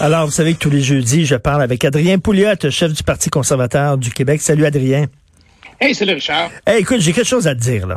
Alors, 0.00 0.26
vous 0.26 0.32
savez 0.32 0.54
que 0.54 0.58
tous 0.58 0.70
les 0.70 0.80
jeudis, 0.80 1.26
je 1.26 1.36
parle 1.36 1.62
avec 1.62 1.84
Adrien 1.84 2.18
Pouliot, 2.18 2.54
chef 2.70 2.92
du 2.92 3.02
Parti 3.02 3.30
conservateur 3.30 3.98
du 3.98 4.10
Québec. 4.10 4.40
Salut, 4.40 4.66
Adrien. 4.66 5.06
Hey, 5.80 5.94
salut, 5.94 6.14
Richard. 6.14 6.50
Hey, 6.66 6.80
écoute, 6.80 7.00
j'ai 7.00 7.12
quelque 7.12 7.26
chose 7.26 7.46
à 7.46 7.54
te 7.54 7.60
dire, 7.60 7.86
là. 7.86 7.96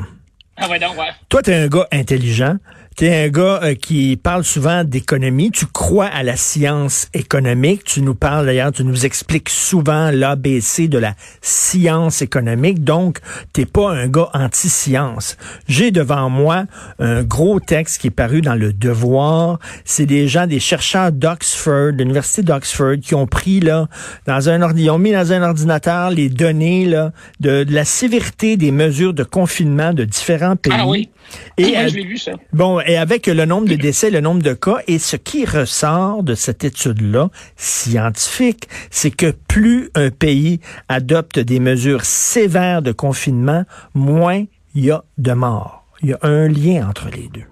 Ah 0.58 0.70
ouais, 0.70 0.80
donc, 0.80 0.98
ouais. 0.98 1.10
Toi, 1.30 1.42
t'es 1.42 1.54
un 1.56 1.68
gars 1.68 1.88
intelligent. 1.92 2.56
Tu 2.96 3.08
es 3.08 3.26
un 3.26 3.28
gars 3.28 3.60
euh, 3.62 3.76
qui 3.76 4.16
parle 4.16 4.46
souvent 4.46 4.86
d'économie. 4.86 5.52
Tu 5.52 5.66
crois 5.66 6.06
à 6.06 6.24
la 6.24 6.38
science 6.38 7.10
économique. 7.14 7.84
Tu 7.84 8.02
nous 8.02 8.16
parles 8.16 8.46
d'ailleurs, 8.46 8.72
tu 8.72 8.86
nous 8.86 9.06
expliques 9.06 9.50
souvent 9.50 10.12
l'ABC 10.12 10.88
de 10.88 10.98
la 10.98 11.14
science 11.42 12.22
économique. 12.22 12.86
Donc, 12.86 13.20
t'es 13.52 13.66
pas 13.66 13.92
un 13.92 14.08
gars 14.08 14.30
anti-science. 14.34 15.36
J'ai 15.68 15.92
devant 15.92 16.30
moi 16.30 16.68
un 17.00 17.24
gros 17.24 17.60
texte 17.60 18.00
qui 18.00 18.08
est 18.08 18.12
paru 18.12 18.40
dans 18.40 18.56
le 18.56 18.72
Devoir. 18.72 19.60
C'est 19.84 20.06
des 20.06 20.30
gens, 20.30 20.48
des 20.48 20.62
chercheurs 20.62 21.12
d'Oxford, 21.12 21.92
de 21.92 21.98
l'université 21.98 22.44
d'Oxford, 22.44 22.96
qui 23.02 23.14
ont 23.14 23.28
pris 23.28 23.60
là 23.60 23.90
dans 24.26 24.48
un 24.48 24.62
ordi, 24.62 24.84
ils 24.84 24.90
ont 24.90 25.00
mis 25.00 25.12
dans 25.12 25.34
un 25.34 25.44
ordinateur 25.44 26.12
les 26.12 26.30
données 26.30 26.86
là 26.86 27.12
de, 27.42 27.66
la 27.68 27.84
sévérité 27.84 28.56
des 28.56 28.72
mesures 28.72 29.14
de 29.14 29.26
confinement 29.26 29.92
de 29.92 30.06
différents 30.06 30.56
pays. 30.56 30.72
Ah 30.74 30.88
oui. 30.88 31.10
Et 31.58 31.74
je 31.88 31.96
l'ai 31.96 32.06
vu 32.06 32.18
ça. 32.18 32.34
Bon, 32.54 32.80
et 32.82 32.98
avec 32.98 33.28
le 33.28 33.46
nombre 33.46 33.68
de 33.68 33.76
décès, 33.76 34.10
le 34.10 34.22
nombre 34.22 34.42
de 34.42 34.54
cas, 34.54 34.78
et 34.88 35.00
ce 35.00 35.16
qui 35.16 35.46
ressort 35.46 36.24
de 36.24 36.36
cette 36.36 36.64
étude-là, 36.64 37.30
scientifique, 37.56 38.68
c'est 38.92 39.12
que 39.12 39.32
plus 39.32 39.90
un 39.96 40.10
pays 40.10 40.60
adopte 40.90 41.40
des 41.40 41.60
mesures 41.60 42.06
sévères 42.06 42.82
de 42.82 42.92
confinement, 42.92 43.64
moins 43.94 44.46
il 44.76 44.86
y 44.86 44.92
a 44.92 45.04
de 45.18 45.34
morts. 45.34 45.86
Il 46.02 46.10
y 46.10 46.14
a 46.14 46.20
un 46.22 46.48
lien 46.48 46.88
entre 46.88 47.10
les 47.10 47.30
deux. 47.30 47.46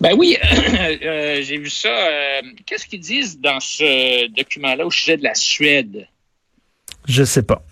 Ben 0.00 0.14
oui, 0.16 0.36
euh, 0.42 1.42
j'ai 1.42 1.58
vu 1.58 1.68
ça. 1.68 1.88
Euh, 1.88 2.40
qu'est-ce 2.66 2.86
qu'ils 2.86 3.00
disent 3.00 3.38
dans 3.40 3.60
ce 3.60 4.28
document-là 4.28 4.86
au 4.86 4.90
sujet 4.90 5.16
de 5.16 5.24
la 5.24 5.34
Suède? 5.34 6.08
Je 7.06 7.24
sais 7.24 7.42
pas. 7.42 7.62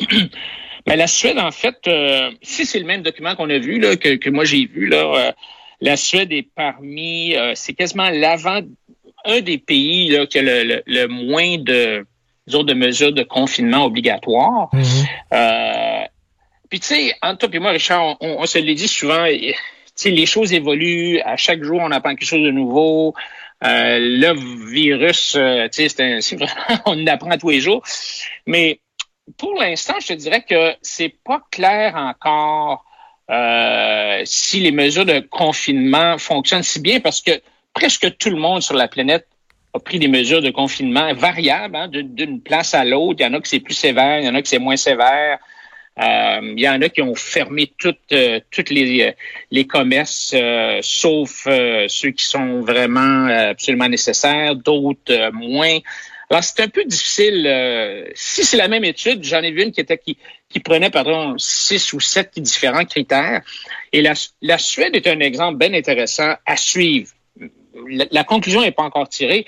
Ben, 0.86 0.96
la 0.96 1.06
Suède, 1.06 1.38
en 1.38 1.50
fait, 1.50 1.76
euh, 1.86 2.30
si 2.42 2.66
c'est 2.66 2.78
le 2.78 2.86
même 2.86 3.02
document 3.02 3.34
qu'on 3.34 3.50
a 3.50 3.58
vu, 3.58 3.78
là, 3.78 3.96
que, 3.96 4.16
que 4.16 4.30
moi 4.30 4.44
j'ai 4.44 4.66
vu, 4.66 4.86
là, 4.86 4.96
euh, 4.96 5.32
la 5.80 5.96
Suède 5.96 6.32
est 6.32 6.48
parmi, 6.54 7.34
euh, 7.36 7.52
c'est 7.54 7.74
quasiment 7.74 8.10
l'avant, 8.10 8.60
un 9.24 9.40
des 9.40 9.58
pays 9.58 10.08
là, 10.08 10.26
qui 10.26 10.38
a 10.38 10.42
le, 10.42 10.82
le, 10.86 11.06
moins 11.06 11.58
de, 11.58 12.06
de 12.46 12.74
mesures 12.74 13.12
de 13.12 13.22
confinement 13.22 13.84
obligatoires. 13.84 14.70
Mm-hmm. 14.72 16.06
puis 16.70 16.80
tu 16.80 16.86
sais, 16.86 17.14
entre 17.22 17.46
toi 17.46 17.50
et 17.52 17.58
moi, 17.58 17.70
Richard, 17.72 18.16
on, 18.20 18.46
se 18.46 18.58
le 18.58 18.74
dit 18.74 18.88
souvent, 18.88 19.26
tu 19.26 19.54
sais, 19.94 20.10
les 20.10 20.26
choses 20.26 20.52
évoluent, 20.52 21.20
à 21.20 21.36
chaque 21.36 21.62
jour 21.62 21.80
on 21.82 21.90
apprend 21.90 22.10
quelque 22.10 22.28
chose 22.28 22.44
de 22.44 22.50
nouveau. 22.50 23.14
le 23.62 24.70
virus, 24.72 25.32
tu 25.72 25.88
sais, 25.88 26.20
c'est 26.20 26.36
vraiment, 26.36 26.80
on 26.86 27.06
apprend 27.06 27.36
tous 27.36 27.50
les 27.50 27.60
jours. 27.60 27.82
Mais 28.46 28.80
pour 29.36 29.54
l'instant, 29.54 29.94
je 30.00 30.08
te 30.08 30.12
dirais 30.14 30.44
que 30.48 30.74
c'est 30.82 31.14
pas 31.24 31.42
clair 31.50 31.96
encore 31.96 32.84
euh, 33.30 34.22
si 34.24 34.60
les 34.60 34.72
mesures 34.72 35.04
de 35.04 35.20
confinement 35.20 36.18
fonctionnent 36.18 36.64
si 36.64 36.80
bien 36.80 37.00
parce 37.00 37.20
que 37.22 37.30
presque 37.72 38.16
tout 38.18 38.30
le 38.30 38.36
monde 38.36 38.62
sur 38.62 38.74
la 38.74 38.88
planète 38.88 39.26
a 39.72 39.78
pris 39.78 40.00
des 40.00 40.08
mesures 40.08 40.42
de 40.42 40.50
confinement 40.50 41.14
variables 41.14 41.76
hein, 41.76 41.88
d'une 41.88 42.40
place 42.40 42.74
à 42.74 42.84
l'autre. 42.84 43.20
Il 43.20 43.22
y 43.22 43.26
en 43.26 43.34
a 43.34 43.40
qui 43.40 43.50
c'est 43.50 43.60
plus 43.60 43.74
sévère, 43.74 44.18
il 44.18 44.26
y 44.26 44.28
en 44.28 44.34
a 44.34 44.42
qui 44.42 44.48
c'est 44.48 44.58
moins 44.58 44.76
sévère. 44.76 45.38
Euh, 46.00 46.54
il 46.56 46.60
y 46.60 46.68
en 46.68 46.80
a 46.82 46.88
qui 46.88 47.02
ont 47.02 47.14
fermé 47.14 47.72
toutes, 47.78 47.98
euh, 48.12 48.40
toutes 48.50 48.70
les, 48.70 49.14
les 49.50 49.66
commerces, 49.66 50.34
sauf 50.80 51.46
ceux 51.88 52.10
qui 52.10 52.24
sont 52.24 52.62
vraiment 52.62 53.26
absolument 53.26 53.88
nécessaires, 53.88 54.56
d'autres 54.56 55.30
moins. 55.32 55.78
Alors, 56.30 56.44
c'est 56.44 56.60
un 56.60 56.68
peu 56.68 56.84
difficile. 56.84 57.44
Euh, 57.46 58.08
si 58.14 58.44
c'est 58.44 58.56
la 58.56 58.68
même 58.68 58.84
étude, 58.84 59.24
j'en 59.24 59.42
ai 59.42 59.50
vu 59.50 59.64
une 59.64 59.72
qui 59.72 59.80
était 59.80 59.98
qui, 59.98 60.16
qui 60.48 60.60
prenait, 60.60 60.90
pardon, 60.90 61.34
six 61.38 61.92
ou 61.92 61.98
sept 61.98 62.38
différents 62.38 62.84
critères. 62.84 63.42
Et 63.92 64.00
la, 64.00 64.12
la 64.40 64.56
Suède 64.56 64.94
est 64.94 65.08
un 65.08 65.18
exemple 65.18 65.58
bien 65.58 65.74
intéressant 65.74 66.34
à 66.46 66.56
suivre. 66.56 67.12
La, 67.88 68.22
conclusion 68.22 68.60
n'est 68.60 68.70
pas 68.70 68.84
encore 68.84 69.08
tirée, 69.08 69.44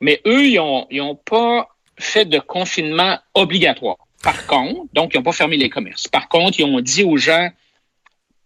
mais 0.00 0.22
eux, 0.26 0.46
ils 0.46 0.56
n'ont 0.56 0.86
ils 0.90 1.02
ont 1.02 1.16
pas 1.16 1.68
fait 1.98 2.24
de 2.24 2.38
confinement 2.38 3.18
obligatoire. 3.34 3.98
Par 4.22 4.46
contre, 4.46 4.86
donc, 4.94 5.12
ils 5.12 5.18
n'ont 5.18 5.22
pas 5.22 5.32
fermé 5.32 5.58
les 5.58 5.68
commerces. 5.68 6.08
Par 6.08 6.28
contre, 6.28 6.60
ils 6.60 6.64
ont 6.64 6.80
dit 6.80 7.04
aux 7.04 7.18
gens, 7.18 7.50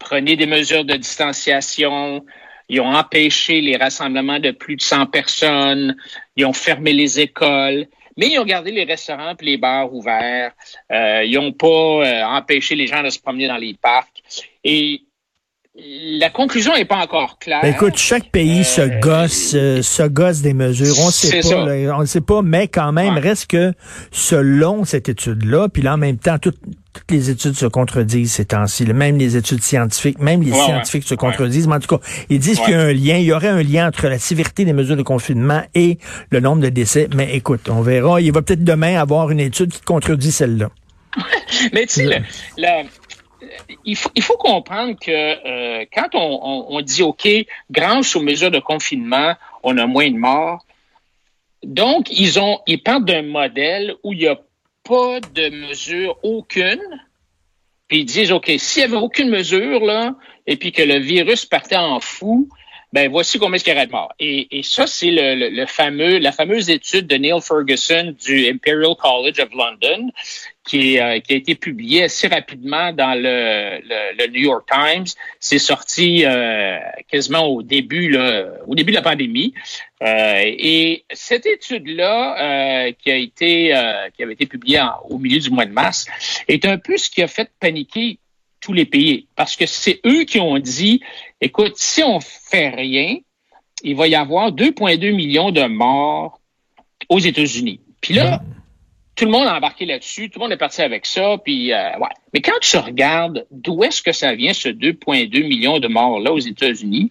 prenez 0.00 0.34
des 0.34 0.46
mesures 0.46 0.84
de 0.84 0.96
distanciation, 0.96 2.24
ils 2.68 2.80
ont 2.80 2.94
empêché 2.94 3.60
les 3.60 3.76
rassemblements 3.76 4.40
de 4.40 4.50
plus 4.50 4.76
de 4.76 4.82
100 4.82 5.06
personnes. 5.06 5.96
Ils 6.36 6.44
ont 6.44 6.52
fermé 6.52 6.92
les 6.92 7.20
écoles. 7.20 7.86
Mais 8.16 8.30
ils 8.30 8.38
ont 8.38 8.44
gardé 8.44 8.70
les 8.70 8.84
restaurants 8.84 9.34
et 9.38 9.44
les 9.44 9.58
bars 9.58 9.92
ouverts. 9.92 10.52
Euh, 10.90 11.22
ils 11.24 11.34
n'ont 11.34 11.52
pas 11.52 11.66
euh, 11.66 12.22
empêché 12.24 12.74
les 12.74 12.86
gens 12.86 13.02
de 13.02 13.10
se 13.10 13.18
promener 13.18 13.46
dans 13.46 13.58
les 13.58 13.74
parcs. 13.74 14.22
Et 14.64 15.02
la 15.74 16.30
conclusion 16.30 16.72
n'est 16.74 16.86
pas 16.86 16.96
encore 16.96 17.38
claire. 17.38 17.60
Ben, 17.60 17.74
écoute, 17.74 17.98
chaque 17.98 18.30
pays 18.30 18.64
se 18.64 18.80
euh, 18.80 19.00
gosse, 19.00 19.50
se 19.50 20.08
gosse 20.08 20.40
des 20.40 20.54
mesures. 20.54 20.94
On 20.98 21.10
sait 21.10 21.40
pas, 21.42 21.94
on 21.94 22.00
ne 22.00 22.06
sait 22.06 22.22
pas, 22.22 22.40
mais 22.40 22.68
quand 22.68 22.92
même, 22.92 23.18
reste 23.18 23.48
que 23.48 23.74
selon 24.10 24.86
cette 24.86 25.10
étude-là, 25.10 25.68
puis 25.68 25.82
là 25.82 25.94
en 25.94 25.98
même 25.98 26.16
temps, 26.16 26.38
tout, 26.38 26.54
toutes 26.98 27.10
les 27.10 27.30
études 27.30 27.54
se 27.54 27.66
contredisent 27.66 28.32
ces 28.32 28.46
temps-ci. 28.46 28.84
Même 28.86 29.18
les 29.18 29.36
études 29.36 29.62
scientifiques, 29.62 30.18
même 30.18 30.42
les 30.42 30.52
scientifiques 30.52 31.04
se 31.04 31.14
contredisent. 31.14 31.68
Mais 31.68 31.76
en 31.76 31.80
tout 31.80 31.96
cas, 31.96 32.04
ils 32.28 32.38
disent 32.38 32.60
qu'il 32.60 32.72
y 32.72 32.76
a 32.76 32.80
un 32.80 32.92
lien, 32.92 33.16
il 33.16 33.24
y 33.24 33.32
aurait 33.32 33.48
un 33.48 33.62
lien 33.62 33.88
entre 33.88 34.08
la 34.08 34.18
sévérité 34.18 34.64
des 34.64 34.72
mesures 34.72 34.96
de 34.96 35.02
confinement 35.02 35.62
et 35.74 35.98
le 36.30 36.40
nombre 36.40 36.62
de 36.62 36.68
décès. 36.68 37.08
Mais 37.14 37.34
écoute, 37.34 37.68
on 37.68 37.80
verra. 37.80 38.20
Il 38.20 38.32
va 38.32 38.42
peut-être 38.42 38.64
demain 38.64 38.98
avoir 39.00 39.30
une 39.30 39.40
étude 39.40 39.72
qui 39.72 39.80
contredit 39.82 40.32
celle-là. 40.32 40.70
Mais 41.72 41.86
tu 41.86 42.06
sais, 42.06 42.22
il, 43.84 43.96
faut, 43.96 44.10
il 44.14 44.22
faut 44.22 44.36
comprendre 44.36 44.96
que 45.00 45.10
euh, 45.10 45.84
quand 45.94 46.08
on, 46.14 46.66
on, 46.70 46.80
dit, 46.80 47.02
OK, 47.02 47.28
grâce 47.70 48.16
aux 48.16 48.22
mesures 48.22 48.50
de 48.50 48.58
confinement, 48.58 49.34
on 49.62 49.78
a 49.78 49.86
moins 49.86 50.10
de 50.10 50.16
morts, 50.16 50.66
donc, 51.66 52.06
ils 52.10 52.38
ont, 52.38 52.60
ils 52.66 52.82
partent 52.82 53.04
d'un 53.04 53.22
modèle 53.22 53.94
où 54.04 54.12
il 54.12 54.20
y 54.20 54.28
a 54.28 54.38
pas 54.86 55.20
de 55.20 55.48
mesure 55.48 56.18
aucune, 56.22 56.82
puis 57.88 58.00
ils 58.00 58.04
disent, 58.04 58.32
OK, 58.32 58.50
s'il 58.58 58.82
n'y 58.82 58.94
avait 58.94 59.02
aucune 59.02 59.30
mesure, 59.30 59.84
là, 59.84 60.14
et 60.46 60.56
puis 60.56 60.72
que 60.72 60.82
le 60.82 60.98
virus 60.98 61.44
partait 61.44 61.76
en 61.76 62.00
fou, 62.00 62.48
ben 62.92 63.10
voici 63.10 63.38
combien 63.38 63.58
il 63.58 63.68
y 63.68 63.72
aurait 63.72 63.86
de 63.86 63.92
morts. 63.92 64.14
Et, 64.18 64.62
ça, 64.62 64.86
c'est 64.86 65.10
le, 65.10 65.66
fameux, 65.66 66.18
la 66.18 66.32
fameuse 66.32 66.70
étude 66.70 67.06
de 67.06 67.16
Neil 67.16 67.40
Ferguson 67.42 68.14
du 68.24 68.48
Imperial 68.48 68.94
College 68.96 69.40
of 69.40 69.50
London, 69.52 70.10
qui, 70.66 70.98
euh, 70.98 71.20
qui 71.20 71.32
a 71.32 71.36
été 71.36 71.54
publiée 71.54 72.04
assez 72.04 72.26
rapidement 72.26 72.92
dans 72.92 73.14
le, 73.14 73.80
le, 74.18 74.26
New 74.26 74.42
York 74.42 74.68
Times. 74.70 75.06
C'est 75.40 75.58
sorti 75.58 76.24
euh, 76.26 76.78
quasiment 77.08 77.46
au 77.46 77.62
début, 77.62 78.10
là, 78.10 78.48
au 78.66 78.74
début 78.74 78.90
de 78.90 78.96
la 78.96 79.02
pandémie. 79.02 79.54
Euh, 80.02 80.42
et 80.44 81.04
cette 81.12 81.46
étude-là, 81.46 82.92
qui 82.92 83.10
a 83.10 83.16
été, 83.16 83.74
qui 84.16 84.22
avait 84.22 84.32
été 84.34 84.46
publiée 84.46 84.82
au 85.08 85.18
milieu 85.18 85.38
du 85.38 85.50
mois 85.50 85.64
de 85.64 85.72
mars, 85.72 86.06
est 86.48 86.66
un 86.66 86.78
peu 86.78 86.96
ce 86.96 87.08
qui 87.08 87.22
a 87.22 87.28
fait 87.28 87.50
paniquer 87.60 88.18
tous 88.60 88.72
les 88.72 88.84
pays. 88.84 89.28
Parce 89.36 89.56
que 89.56 89.66
c'est 89.66 90.00
eux 90.04 90.24
qui 90.24 90.40
ont 90.40 90.58
dit, 90.58 91.00
écoute, 91.40 91.74
si 91.76 92.02
on 92.02 92.20
fait 92.20 92.70
rien, 92.70 93.16
il 93.82 93.94
va 93.94 94.08
y 94.08 94.14
avoir 94.14 94.50
2,2 94.52 95.14
millions 95.14 95.52
de 95.52 95.64
morts 95.64 96.40
aux 97.08 97.20
États-Unis. 97.20 97.80
Puis 98.00 98.14
là, 98.14 98.42
tout 99.16 99.24
le 99.24 99.30
monde 99.30 99.48
a 99.48 99.56
embarqué 99.56 99.86
là-dessus, 99.86 100.28
tout 100.28 100.38
le 100.38 100.44
monde 100.44 100.52
est 100.52 100.58
parti 100.58 100.82
avec 100.82 101.06
ça, 101.06 101.38
puis 101.42 101.72
euh, 101.72 101.98
ouais. 101.98 102.10
Mais 102.34 102.42
quand 102.42 102.58
tu 102.60 102.76
regardes 102.76 103.46
d'où 103.50 103.82
est-ce 103.82 104.02
que 104.02 104.12
ça 104.12 104.34
vient, 104.34 104.52
ce 104.52 104.68
2,2 104.68 105.46
millions 105.48 105.80
de 105.80 105.88
morts-là 105.88 106.32
aux 106.32 106.38
États-Unis, 106.38 107.10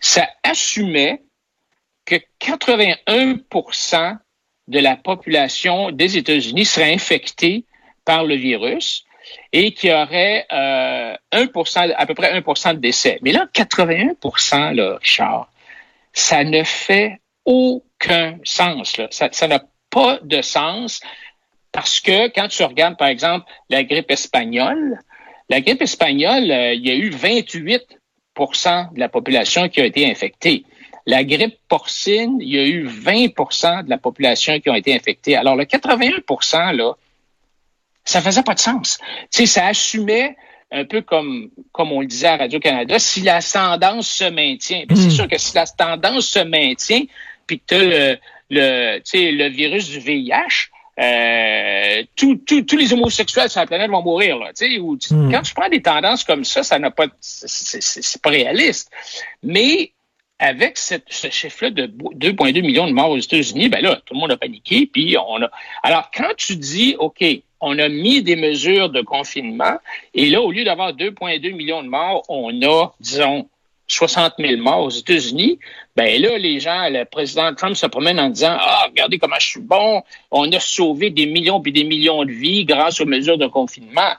ça 0.00 0.28
assumait 0.42 1.22
que 2.06 2.16
81% 2.40 4.18
de 4.68 4.78
la 4.78 4.96
population 4.96 5.90
des 5.90 6.16
États-Unis 6.16 6.64
serait 6.64 6.92
infectée 6.92 7.66
par 8.04 8.24
le 8.24 8.34
virus 8.34 9.04
et 9.52 9.72
qu'il 9.72 9.90
y 9.90 9.92
aurait 9.92 10.46
euh, 10.52 11.14
1%, 11.32 11.94
à 11.96 12.06
peu 12.06 12.14
près 12.14 12.38
1% 12.40 12.74
de 12.74 12.78
décès. 12.78 13.18
Mais 13.22 13.32
là, 13.32 13.46
81% 13.52 14.74
là, 14.74 14.96
Richard, 15.00 15.50
ça 16.12 16.44
ne 16.44 16.62
fait 16.62 17.20
aucun 17.44 18.38
sens. 18.44 18.96
Ça 19.10 19.48
n'a 19.48 19.60
pas 19.90 20.18
de 20.22 20.42
sens 20.42 21.00
parce 21.76 22.00
que 22.00 22.28
quand 22.28 22.48
tu 22.48 22.64
regardes, 22.64 22.96
par 22.96 23.08
exemple, 23.08 23.44
la 23.68 23.84
grippe 23.84 24.10
espagnole, 24.10 24.98
la 25.50 25.60
grippe 25.60 25.82
espagnole, 25.82 26.50
euh, 26.50 26.72
il 26.72 26.86
y 26.86 26.90
a 26.90 26.94
eu 26.94 27.10
28% 27.10 28.94
de 28.94 28.98
la 28.98 29.10
population 29.10 29.68
qui 29.68 29.82
a 29.82 29.84
été 29.84 30.10
infectée. 30.10 30.64
La 31.04 31.22
grippe 31.22 31.58
porcine, 31.68 32.38
il 32.40 32.48
y 32.48 32.58
a 32.58 32.64
eu 32.66 32.86
20% 32.86 33.84
de 33.84 33.90
la 33.90 33.98
population 33.98 34.58
qui 34.58 34.70
ont 34.70 34.74
été 34.74 34.94
infectée. 34.94 35.36
Alors, 35.36 35.54
le 35.54 35.66
81 35.66 36.72
là, 36.72 36.94
ça 38.06 38.22
faisait 38.22 38.42
pas 38.42 38.54
de 38.54 38.60
sens. 38.60 38.98
Tu 39.30 39.40
sais, 39.40 39.46
ça 39.46 39.66
assumait 39.66 40.34
un 40.72 40.86
peu 40.86 41.02
comme, 41.02 41.50
comme 41.72 41.92
on 41.92 42.00
le 42.00 42.06
disait 42.06 42.28
à 42.28 42.38
Radio-Canada, 42.38 42.98
si 42.98 43.20
la 43.20 43.42
tendance 43.42 44.08
se 44.08 44.24
maintient. 44.24 44.84
c'est 44.88 44.94
hmm. 44.94 45.10
sûr 45.10 45.28
que 45.28 45.36
si 45.36 45.54
la 45.54 45.66
tendance 45.66 46.26
se 46.26 46.38
maintient, 46.38 47.02
puis 47.46 47.60
que 47.60 47.64
tu 47.66 47.74
as 47.74 48.16
le, 48.48 49.00
le 49.12 49.48
virus 49.50 49.90
du 49.90 49.98
VIH, 49.98 50.70
euh, 50.98 52.02
tous 52.16 52.76
les 52.76 52.92
homosexuels 52.92 53.50
sur 53.50 53.60
la 53.60 53.66
planète 53.66 53.90
vont 53.90 54.02
mourir. 54.02 54.38
Là, 54.38 54.50
ou, 54.80 54.94
hmm. 55.10 55.30
Quand 55.30 55.42
tu 55.42 55.54
prends 55.54 55.68
des 55.68 55.82
tendances 55.82 56.24
comme 56.24 56.44
ça, 56.44 56.62
ça 56.62 56.78
n'a 56.78 56.90
pas, 56.90 57.06
c'est 57.20 58.22
pas 58.22 58.30
réaliste. 58.30 58.90
Mais 59.42 59.92
avec 60.38 60.76
cette, 60.76 61.06
ce 61.08 61.28
chiffre-là 61.28 61.70
de 61.70 61.86
2,2 61.86 62.60
millions 62.62 62.86
de 62.86 62.92
morts 62.92 63.10
aux 63.10 63.18
États-Unis, 63.18 63.68
ben 63.68 63.82
là, 63.82 63.96
tout 64.04 64.14
le 64.14 64.20
monde 64.20 64.32
a 64.32 64.36
paniqué. 64.36 64.86
Puis 64.86 65.16
on 65.18 65.42
a. 65.42 65.50
Alors, 65.82 66.10
quand 66.14 66.32
tu 66.36 66.56
dis, 66.56 66.96
OK, 66.98 67.24
on 67.60 67.78
a 67.78 67.88
mis 67.88 68.22
des 68.22 68.36
mesures 68.36 68.90
de 68.90 69.00
confinement, 69.00 69.78
et 70.14 70.28
là, 70.28 70.42
au 70.42 70.52
lieu 70.52 70.64
d'avoir 70.64 70.92
2,2 70.92 71.54
millions 71.54 71.82
de 71.82 71.88
morts, 71.88 72.22
on 72.28 72.62
a, 72.62 72.94
disons, 73.00 73.48
60 73.88 74.34
000 74.38 74.60
morts 74.60 74.84
aux 74.84 74.90
États-Unis, 74.90 75.58
ben 75.94 76.20
là, 76.20 76.38
les 76.38 76.60
gens, 76.60 76.88
le 76.88 77.04
président 77.04 77.54
Trump 77.54 77.76
se 77.76 77.86
promène 77.86 78.18
en 78.18 78.30
disant 78.30 78.56
Ah, 78.58 78.86
regardez 78.88 79.18
comment 79.18 79.38
je 79.38 79.48
suis 79.48 79.60
bon, 79.60 80.02
on 80.30 80.50
a 80.52 80.60
sauvé 80.60 81.10
des 81.10 81.26
millions 81.26 81.60
puis 81.60 81.72
des 81.72 81.84
millions 81.84 82.24
de 82.24 82.32
vies 82.32 82.64
grâce 82.64 83.00
aux 83.00 83.06
mesures 83.06 83.38
de 83.38 83.46
confinement. 83.46 84.14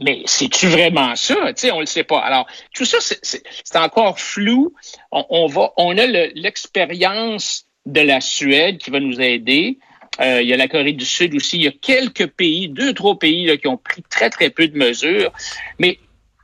Mais 0.00 0.22
c'est-tu 0.24 0.66
vraiment 0.66 1.14
ça? 1.14 1.52
Tu 1.52 1.70
on 1.70 1.80
le 1.80 1.86
sait 1.86 2.04
pas. 2.04 2.20
Alors, 2.20 2.46
tout 2.74 2.86
ça, 2.86 2.98
c'est 3.00 3.76
encore 3.76 4.18
flou. 4.18 4.72
On, 5.12 5.46
va, 5.46 5.72
on 5.76 5.96
a 5.98 6.06
l'expérience 6.06 7.66
de 7.84 8.00
la 8.00 8.22
Suède 8.22 8.78
qui 8.78 8.90
va 8.90 8.98
nous 8.98 9.20
aider. 9.20 9.78
Euh, 10.20 10.40
il 10.42 10.48
y 10.48 10.54
a 10.54 10.56
la 10.56 10.68
Corée 10.68 10.92
du 10.92 11.04
Sud 11.04 11.34
aussi. 11.34 11.58
Il 11.58 11.64
y 11.64 11.68
a 11.68 11.72
quelques 11.72 12.28
pays, 12.28 12.68
deux, 12.68 12.94
trois 12.94 13.18
pays 13.18 13.46
là, 13.46 13.58
qui 13.58 13.68
ont 13.68 13.76
pris 13.76 14.02
très, 14.08 14.30
très 14.30 14.48
peu 14.48 14.68
de 14.68 14.76
mesures. 14.76 15.32
Mais 15.78 15.98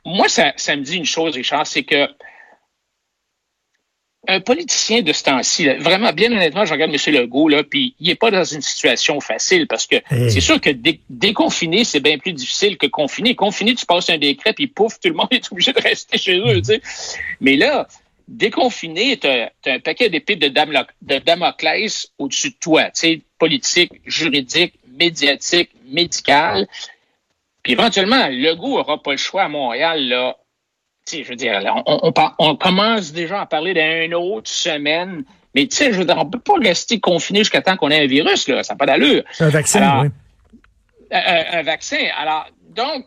moi, 0.07 0.29
ça, 0.29 0.53
ça 0.55 0.75
me 0.75 0.83
dit 0.83 0.95
une 0.95 1.05
chose, 1.05 1.35
Richard, 1.35 1.67
c'est 1.67 1.83
que 1.83 2.07
un 4.29 4.41
politicien 4.41 5.01
de 5.01 5.13
ce 5.13 5.23
temps-ci, 5.23 5.67
vraiment, 5.79 6.11
bien 6.11 6.31
honnêtement, 6.31 6.65
je 6.65 6.73
regarde 6.73 6.91
M. 6.93 7.13
Legault, 7.13 7.47
là, 7.49 7.63
puis 7.63 7.95
il 7.99 8.07
n'est 8.07 8.15
pas 8.15 8.31
dans 8.31 8.43
une 8.43 8.61
situation 8.61 9.19
facile 9.21 9.67
parce 9.67 9.85
que 9.85 9.97
c'est 10.09 10.41
sûr 10.41 10.59
que 10.59 10.69
déconfiner, 11.09 11.83
c'est 11.83 12.01
bien 12.01 12.17
plus 12.17 12.33
difficile 12.33 12.77
que 12.77 12.87
confiner. 12.87 13.35
Confiner, 13.35 13.75
tu 13.75 13.85
passes 13.85 14.09
un 14.09 14.17
décret, 14.17 14.53
puis 14.53 14.67
pouf, 14.67 14.99
tout 14.99 15.09
le 15.09 15.15
monde 15.15 15.27
est 15.31 15.49
obligé 15.51 15.71
de 15.71 15.81
rester 15.81 16.17
chez 16.17 16.39
eux, 16.39 16.61
tu 16.61 16.65
sais. 16.65 16.81
Mais 17.39 17.55
là, 17.55 17.87
déconfiner, 18.27 19.17
tu 19.17 19.27
as, 19.27 19.51
un 19.65 19.79
paquet 19.79 20.09
d'épées 20.09 20.35
de, 20.35 20.47
de 20.47 21.19
Damoclès 21.19 22.11
au-dessus 22.17 22.49
de 22.49 22.57
toi, 22.59 22.85
tu 22.85 22.91
sais, 22.93 23.21
politique, 23.39 23.91
juridique, 24.05 24.73
médiatique, 24.97 25.69
médical. 25.85 26.67
Puis 27.67 27.73
éventuellement, 27.73 28.29
Legault 28.29 28.77
n'aura 28.77 29.03
pas 29.03 29.11
le 29.11 29.17
choix 29.17 29.43
à 29.43 29.49
Montréal, 29.49 30.07
là. 30.07 30.37
sais, 31.03 31.25
je 31.25 31.27
veux 31.27 31.35
dire, 31.35 31.61
on, 31.85 32.13
on, 32.39 32.55
commence 32.55 33.11
déjà 33.11 33.41
à 33.41 33.45
parler 33.45 33.73
d'une 33.73 34.13
autre 34.13 34.49
semaine. 34.49 35.25
Mais 35.53 35.67
tu 35.67 35.75
sais, 35.75 35.91
je 35.91 35.99
veux 35.99 36.05
dire, 36.05 36.17
on 36.17 36.25
peut 36.25 36.39
pas 36.39 36.53
rester 36.53 37.01
confiné 37.01 37.39
jusqu'à 37.39 37.61
temps 37.61 37.75
qu'on 37.75 37.89
ait 37.89 38.01
un 38.01 38.07
virus, 38.07 38.47
là. 38.47 38.63
Ça 38.63 38.73
n'a 38.73 38.77
pas 38.77 38.85
d'allure. 38.85 39.21
Un 39.41 39.49
vaccin, 39.49 40.01
oui. 40.01 40.07
Un, 41.11 41.61
vaccin. 41.63 41.97
Alors, 42.17 42.45
donc, 42.69 43.05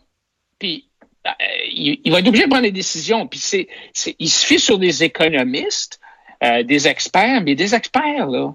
puis 0.59 0.91
euh, 1.25 1.31
il, 1.71 2.11
va 2.11 2.19
être 2.19 2.27
obligé 2.27 2.43
de 2.43 2.49
prendre 2.49 2.65
des 2.65 2.71
décisions. 2.71 3.25
Puis 3.25 3.39
c'est, 3.39 3.67
il 4.19 4.29
se 4.29 4.45
fait 4.45 4.59
sur 4.59 4.77
des 4.77 5.03
économistes, 5.03 5.99
euh, 6.43 6.61
des 6.61 6.87
experts, 6.87 7.41
mais 7.41 7.55
des 7.55 7.73
experts, 7.73 8.27
là. 8.27 8.53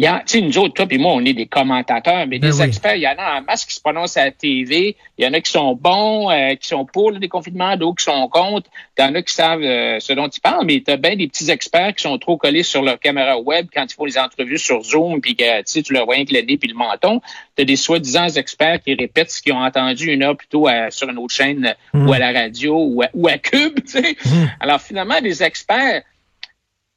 Il 0.00 0.04
y 0.04 0.06
a, 0.06 0.22
tu 0.24 0.38
sais, 0.38 0.40
nous 0.40 0.56
autres, 0.56 0.72
toi 0.72 0.86
et 0.88 0.96
moi, 0.96 1.12
on 1.12 1.22
est 1.26 1.34
des 1.34 1.44
commentateurs, 1.44 2.26
mais 2.26 2.38
ben 2.38 2.48
des 2.48 2.62
experts, 2.62 2.94
il 2.94 3.02
y 3.02 3.06
en 3.06 3.18
a 3.18 3.38
en 3.38 3.42
masse 3.42 3.66
qui 3.66 3.74
se 3.74 3.82
prononcent 3.82 4.16
à 4.16 4.24
la 4.24 4.30
TV. 4.30 4.96
Il 5.18 5.26
y 5.26 5.28
en 5.28 5.34
a 5.34 5.42
qui 5.42 5.52
sont 5.52 5.74
bons, 5.74 6.30
euh, 6.30 6.54
qui 6.54 6.68
sont 6.68 6.86
pour 6.86 7.10
le 7.10 7.18
déconfinement, 7.18 7.76
d'autres 7.76 7.98
qui 7.98 8.04
sont 8.04 8.26
contre. 8.28 8.70
Il 8.96 9.02
y 9.02 9.04
en 9.04 9.14
a 9.14 9.20
qui 9.20 9.34
savent 9.34 9.60
euh, 9.60 10.00
ce 10.00 10.14
dont 10.14 10.26
ils 10.26 10.40
parlent, 10.40 10.64
mais 10.64 10.80
tu 10.80 10.90
as 10.90 10.96
bien 10.96 11.16
des 11.16 11.28
petits 11.28 11.50
experts 11.50 11.94
qui 11.96 12.04
sont 12.04 12.16
trop 12.16 12.38
collés 12.38 12.62
sur 12.62 12.80
leur 12.80 12.98
caméra 12.98 13.38
web 13.38 13.66
quand 13.74 13.84
ils 13.84 13.94
font 13.94 14.06
les 14.06 14.16
entrevues 14.16 14.56
sur 14.56 14.82
Zoom, 14.82 15.20
puis 15.20 15.36
que 15.36 15.62
tu 15.82 15.92
leur 15.92 16.06
vois 16.06 16.14
avec 16.14 16.32
le 16.32 16.40
nez 16.40 16.56
puis 16.56 16.70
le 16.70 16.76
menton. 16.76 17.20
Tu 17.54 17.60
as 17.60 17.66
des 17.66 17.76
soi-disant 17.76 18.28
experts 18.28 18.80
qui 18.82 18.94
répètent 18.94 19.30
ce 19.30 19.42
qu'ils 19.42 19.52
ont 19.52 19.62
entendu 19.62 20.10
une 20.10 20.22
heure 20.22 20.34
plus 20.34 20.48
tôt 20.48 20.66
sur 20.88 21.10
une 21.10 21.18
autre 21.18 21.34
chaîne 21.34 21.74
mmh. 21.92 22.08
ou 22.08 22.12
à 22.14 22.18
la 22.18 22.32
radio 22.32 22.74
ou 22.74 23.02
à, 23.02 23.08
ou 23.12 23.28
à 23.28 23.36
Cube. 23.36 23.80
Mmh. 23.94 24.30
Alors 24.60 24.80
finalement, 24.80 25.20
des 25.20 25.42
experts 25.42 26.04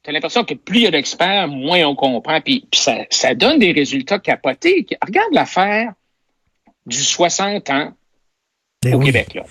T'as 0.04 0.12
l'impression 0.12 0.44
que 0.44 0.52
plus 0.52 0.80
il 0.80 0.82
y 0.82 0.86
a 0.86 0.90
d'experts, 0.90 1.48
moins 1.48 1.82
on 1.84 1.96
comprend. 1.96 2.38
Puis, 2.42 2.68
ça, 2.72 3.34
donne 3.34 3.58
des 3.58 3.72
résultats 3.72 4.18
capotés. 4.18 4.86
Regarde 5.02 5.32
l'affaire 5.32 5.92
du 6.84 6.98
60 6.98 7.70
ans 7.70 7.92
ben 8.82 8.96
au 8.96 8.98
Québec. 9.00 9.32
Là. 9.34 9.44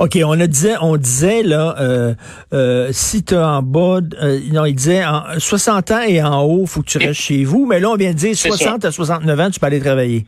OK, 0.00 0.18
on 0.24 0.40
a 0.40 0.48
disait, 0.48 0.74
on 0.80 0.96
disait 0.96 1.44
là, 1.44 1.76
euh, 1.78 2.14
euh, 2.52 2.88
si 2.92 3.22
tu 3.22 3.36
en 3.36 3.62
bas, 3.62 4.00
euh, 4.20 4.40
non, 4.50 4.64
il 4.64 4.74
disait 4.74 5.04
en 5.04 5.38
60 5.38 5.90
ans 5.92 6.02
et 6.02 6.20
en 6.20 6.42
haut, 6.42 6.66
faut 6.66 6.82
que 6.82 6.88
tu 6.88 6.98
restes 6.98 7.20
chez 7.20 7.44
vous. 7.44 7.66
Mais 7.66 7.78
là, 7.78 7.90
on 7.90 7.94
vient 7.94 8.10
de 8.10 8.16
dire 8.16 8.36
60 8.36 8.84
à 8.84 8.90
69 8.90 9.38
ans, 9.38 9.50
tu 9.50 9.60
peux 9.60 9.66
aller 9.66 9.78
travailler. 9.78 10.26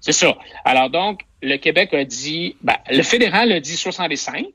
C'est 0.00 0.12
ça. 0.12 0.32
Alors 0.64 0.90
donc, 0.90 1.22
le 1.42 1.56
Québec 1.56 1.92
a 1.92 2.04
dit, 2.04 2.54
ben, 2.62 2.76
le 2.88 3.02
fédéral 3.02 3.50
a 3.50 3.58
dit 3.58 3.76
65. 3.76 4.46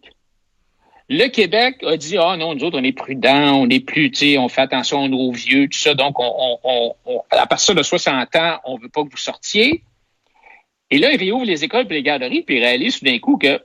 Le 1.09 1.27
Québec 1.27 1.83
a 1.83 1.95
dit 1.95 2.17
ah 2.17 2.35
non 2.35 2.53
nous 2.53 2.63
autres 2.65 2.77
on 2.79 2.83
est 2.83 2.91
prudents, 2.91 3.55
on 3.55 3.69
est 3.69 3.79
plus 3.79 4.11
tu 4.11 4.31
sais 4.31 4.37
on 4.37 4.49
fait 4.49 4.61
attention 4.61 5.07
nos 5.07 5.31
vieux 5.31 5.69
tout 5.69 5.77
ça 5.77 5.93
donc 5.93 6.19
on, 6.19 6.59
on, 6.63 6.95
on, 7.05 7.23
à 7.31 7.47
partir 7.47 7.75
de 7.75 7.81
60 7.81 8.35
ans 8.35 8.59
on 8.65 8.77
veut 8.77 8.89
pas 8.89 9.03
que 9.03 9.09
vous 9.09 9.17
sortiez. 9.17 9.83
Et 10.91 10.97
là 10.97 11.11
ils 11.13 11.19
réouvrent 11.19 11.45
les 11.45 11.63
écoles 11.63 11.85
et 11.89 11.93
les 11.93 12.03
garderies 12.03 12.41
puis 12.41 12.57
ils 12.57 12.63
réalisent 12.63 12.99
tout 12.99 13.05
d'un 13.05 13.19
coup 13.19 13.37
que 13.37 13.61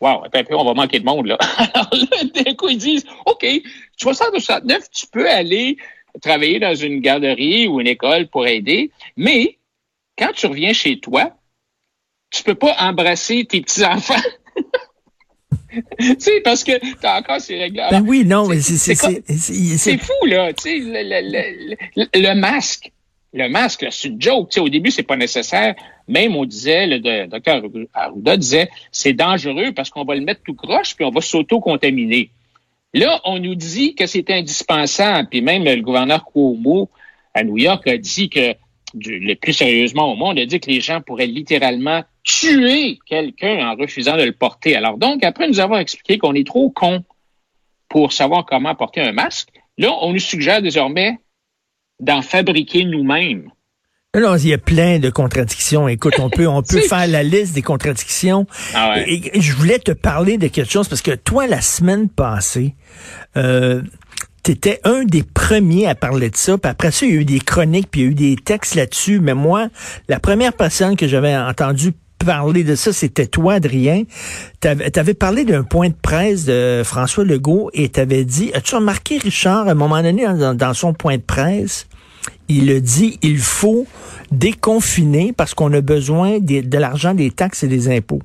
wow 0.00 0.22
on 0.50 0.64
va 0.64 0.74
manquer 0.74 1.00
de 1.00 1.04
monde 1.04 1.26
là. 1.26 1.36
Alors 1.74 1.90
là 1.92 2.42
d'un 2.44 2.54
coup 2.54 2.68
ils 2.68 2.78
disent 2.78 3.06
ok 3.26 3.44
60 3.96 4.38
69 4.38 4.90
tu 4.90 5.06
peux 5.08 5.28
aller 5.28 5.78
travailler 6.22 6.60
dans 6.60 6.74
une 6.76 7.00
garderie 7.00 7.66
ou 7.66 7.80
une 7.80 7.88
école 7.88 8.28
pour 8.28 8.46
aider 8.46 8.92
mais 9.16 9.58
quand 10.16 10.30
tu 10.32 10.46
reviens 10.46 10.72
chez 10.72 11.00
toi 11.00 11.32
tu 12.30 12.42
peux 12.42 12.54
pas 12.54 12.76
embrasser 12.78 13.44
tes 13.44 13.60
petits 13.60 13.84
enfants. 13.84 14.14
tu 15.98 16.16
sais, 16.18 16.40
parce 16.40 16.64
que 16.64 16.72
t'as 17.00 17.20
encore 17.20 17.40
ces 17.40 17.58
règles 17.58 17.82
Ben 17.90 18.04
oui, 18.06 18.24
non, 18.24 18.46
mais 18.48 18.60
c'est 18.60 18.94
c'est 18.94 19.98
fou 19.98 20.26
là, 20.26 20.52
tu 20.52 20.62
sais, 20.62 20.78
le, 20.78 21.76
le, 21.96 22.06
le, 22.14 22.34
masque. 22.34 22.92
Le 23.34 23.48
masque, 23.48 23.86
c'est 23.90 24.08
une 24.08 24.20
joke. 24.20 24.50
Tu 24.50 24.54
sais, 24.54 24.60
au 24.60 24.68
début, 24.70 24.90
c'est 24.90 25.02
pas 25.02 25.16
nécessaire. 25.16 25.74
Même, 26.06 26.34
on 26.34 26.46
disait, 26.46 26.86
le 26.86 27.26
docteur 27.26 27.62
Arruda 27.92 28.36
disait, 28.38 28.70
c'est 28.90 29.12
dangereux 29.12 29.72
parce 29.72 29.90
qu'on 29.90 30.04
va 30.04 30.14
le 30.14 30.22
mettre 30.22 30.40
tout 30.42 30.54
croche 30.54 30.96
puis 30.96 31.04
on 31.04 31.10
va 31.10 31.20
s'auto-contaminer. 31.20 32.30
Là, 32.94 33.20
on 33.24 33.38
nous 33.38 33.54
dit 33.54 33.94
que 33.94 34.06
c'est 34.06 34.30
indispensable. 34.30 35.28
Puis 35.28 35.42
même 35.42 35.64
le 35.64 35.76
gouverneur 35.82 36.24
Cuomo 36.24 36.88
à 37.34 37.44
New 37.44 37.58
York 37.58 37.86
a 37.86 37.98
dit 37.98 38.30
que, 38.30 38.54
le 38.94 39.34
plus 39.34 39.52
sérieusement 39.52 40.12
au 40.12 40.16
monde, 40.16 40.38
a 40.38 40.46
dit 40.46 40.60
que 40.60 40.70
les 40.70 40.80
gens 40.80 41.00
pourraient 41.00 41.26
littéralement 41.26 42.04
tuer 42.22 42.98
quelqu'un 43.06 43.68
en 43.68 43.76
refusant 43.76 44.16
de 44.16 44.22
le 44.22 44.32
porter. 44.32 44.76
Alors 44.76 44.98
donc, 44.98 45.24
après 45.24 45.48
nous 45.48 45.60
avoir 45.60 45.80
expliqué 45.80 46.18
qu'on 46.18 46.34
est 46.34 46.46
trop 46.46 46.70
con 46.70 47.04
pour 47.88 48.12
savoir 48.12 48.44
comment 48.44 48.74
porter 48.74 49.00
un 49.00 49.12
masque, 49.12 49.48
là, 49.78 49.92
on 50.02 50.12
nous 50.12 50.18
suggère 50.18 50.62
désormais 50.62 51.18
d'en 52.00 52.22
fabriquer 52.22 52.84
nous-mêmes. 52.84 53.50
Non, 54.16 54.36
il 54.36 54.48
y 54.48 54.54
a 54.54 54.58
plein 54.58 54.98
de 54.98 55.10
contradictions. 55.10 55.86
Écoute, 55.86 56.14
on 56.18 56.30
peut, 56.30 56.48
on 56.48 56.62
peut 56.62 56.80
faire 56.88 57.06
la 57.06 57.22
liste 57.22 57.54
des 57.54 57.62
contradictions. 57.62 58.46
Ah 58.74 58.96
et, 59.06 59.40
je 59.40 59.52
voulais 59.52 59.78
te 59.78 59.92
parler 59.92 60.38
de 60.38 60.48
quelque 60.48 60.70
chose 60.70 60.88
parce 60.88 61.02
que 61.02 61.14
toi, 61.14 61.46
la 61.46 61.60
semaine 61.60 62.08
passée, 62.08 62.74
euh, 63.36 63.82
tu 64.48 64.52
étais 64.52 64.80
un 64.84 65.04
des 65.04 65.22
premiers 65.22 65.86
à 65.88 65.94
parler 65.94 66.30
de 66.30 66.36
ça. 66.36 66.56
Puis 66.56 66.70
après 66.70 66.90
ça, 66.90 67.04
il 67.04 67.12
y 67.12 67.18
a 67.18 67.20
eu 67.20 67.24
des 67.26 67.38
chroniques, 67.38 67.88
puis 67.90 68.00
il 68.00 68.04
y 68.04 68.06
a 68.06 68.10
eu 68.10 68.14
des 68.14 68.36
textes 68.36 68.76
là-dessus. 68.76 69.20
Mais 69.20 69.34
moi, 69.34 69.68
la 70.08 70.20
première 70.20 70.54
personne 70.54 70.96
que 70.96 71.06
j'avais 71.06 71.36
entendu 71.36 71.92
parler 72.24 72.64
de 72.64 72.74
ça, 72.74 72.94
c'était 72.94 73.26
toi, 73.26 73.54
Adrien. 73.54 74.04
Tu 74.62 74.68
avais, 74.68 75.12
parlé 75.12 75.44
d'un 75.44 75.64
point 75.64 75.90
de 75.90 75.94
presse 76.00 76.46
de 76.46 76.80
François 76.82 77.24
Legault 77.24 77.68
et 77.74 77.90
tu 77.90 78.00
avais 78.00 78.24
dit, 78.24 78.50
as-tu 78.54 78.76
remarqué, 78.76 79.18
Richard, 79.18 79.68
à 79.68 79.72
un 79.72 79.74
moment 79.74 80.02
donné, 80.02 80.24
dans, 80.54 80.74
son 80.74 80.94
point 80.94 81.18
de 81.18 81.22
presse, 81.22 81.86
il 82.48 82.70
a 82.70 82.80
dit, 82.80 83.18
il 83.20 83.40
faut 83.40 83.86
déconfiner 84.32 85.34
parce 85.36 85.52
qu'on 85.52 85.74
a 85.74 85.82
besoin 85.82 86.38
de 86.40 86.78
l'argent 86.78 87.12
des 87.12 87.30
taxes 87.30 87.64
et 87.64 87.68
des 87.68 87.94
impôts. 87.94 88.22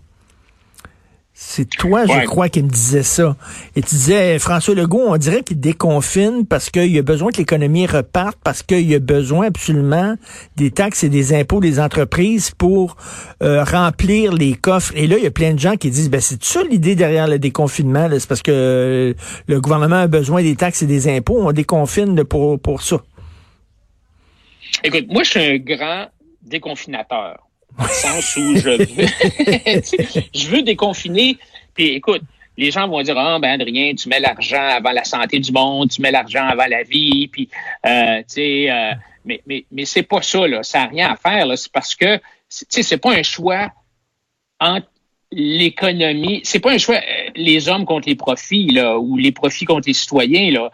C'est 1.35 1.67
toi, 1.67 2.05
je 2.05 2.25
crois, 2.25 2.47
qui 2.47 2.61
me 2.61 2.69
disais 2.69 3.01
ça. 3.01 3.35
Et 3.75 3.81
tu 3.81 3.95
disais, 3.95 4.37
François 4.37 4.75
Legault, 4.75 5.05
on 5.07 5.17
dirait 5.17 5.41
qu'il 5.41 5.59
déconfine 5.59 6.45
parce 6.45 6.69
qu'il 6.69 6.95
a 6.95 7.01
besoin 7.01 7.31
que 7.31 7.39
l'économie 7.39 7.87
reparte, 7.87 8.37
parce 8.43 8.61
qu'il 8.61 8.93
a 8.93 8.99
besoin 8.99 9.47
absolument 9.47 10.15
des 10.57 10.69
taxes 10.69 11.03
et 11.03 11.09
des 11.09 11.33
impôts 11.33 11.59
des 11.59 11.79
entreprises 11.79 12.51
pour 12.51 12.97
euh, 13.41 13.63
remplir 13.63 14.31
les 14.31 14.53
coffres. 14.53 14.93
Et 14.95 15.07
là, 15.07 15.17
il 15.17 15.23
y 15.23 15.27
a 15.27 15.31
plein 15.31 15.55
de 15.55 15.59
gens 15.59 15.75
qui 15.75 15.89
disent, 15.89 16.11
ben 16.11 16.21
c'est 16.21 16.43
ça 16.43 16.61
l'idée 16.69 16.95
derrière 16.95 17.27
le 17.27 17.39
déconfinement, 17.39 18.07
c'est 18.11 18.29
parce 18.29 18.43
que 18.43 18.51
euh, 18.51 19.13
le 19.47 19.59
gouvernement 19.59 20.01
a 20.01 20.07
besoin 20.07 20.43
des 20.43 20.55
taxes 20.55 20.83
et 20.83 20.87
des 20.87 21.07
impôts, 21.07 21.39
on 21.39 21.51
déconfine 21.51 22.23
pour, 22.25 22.59
pour 22.59 22.83
ça. 22.83 23.01
Écoute, 24.83 25.05
moi, 25.09 25.23
je 25.23 25.31
suis 25.31 25.39
un 25.39 25.57
grand 25.57 26.05
déconfinateur 26.43 27.47
dans 27.77 27.85
le 27.85 27.89
sens 27.89 28.35
où 28.37 28.55
je 28.55 28.69
veux, 28.69 30.27
je 30.33 30.47
veux 30.47 30.61
déconfiner. 30.61 31.37
Puis 31.73 31.89
écoute, 31.89 32.21
les 32.57 32.71
gens 32.71 32.87
vont 32.87 33.01
dire 33.01 33.17
ah 33.17 33.39
ben 33.39 33.59
Adrien, 33.59 33.93
tu 33.95 34.09
mets 34.09 34.19
l'argent 34.19 34.67
avant 34.69 34.91
la 34.91 35.03
santé 35.03 35.39
du 35.39 35.51
monde, 35.51 35.89
tu 35.89 36.01
mets 36.01 36.11
l'argent 36.11 36.45
avant 36.47 36.67
la 36.67 36.83
vie, 36.83 37.27
puis 37.27 37.49
euh, 37.85 38.19
tu 38.19 38.23
sais, 38.27 38.69
euh, 38.69 38.91
Mais, 39.25 39.41
mais, 39.47 39.65
mais 39.71 39.85
c'est 39.85 40.03
pas 40.03 40.21
ça, 40.21 40.47
là. 40.47 40.63
Ça 40.63 40.79
n'a 40.79 40.87
rien 40.87 41.11
à 41.11 41.15
faire, 41.15 41.45
là. 41.45 41.55
C'est 41.55 41.71
parce 41.71 41.95
que, 41.95 42.17
tu 42.17 42.65
sais, 42.69 42.83
c'est 42.83 42.97
pas 42.97 43.13
un 43.13 43.23
choix 43.23 43.71
entre 44.59 44.87
l'économie. 45.31 46.41
C'est 46.43 46.59
pas 46.59 46.71
un 46.71 46.77
choix 46.77 46.97
euh, 46.97 47.29
les 47.35 47.69
hommes 47.69 47.85
contre 47.85 48.07
les 48.07 48.15
profits, 48.15 48.67
là, 48.67 48.99
ou 48.99 49.17
les 49.17 49.31
profits 49.31 49.65
contre 49.65 49.87
les 49.87 49.93
citoyens, 49.93 50.51
là. 50.51 50.69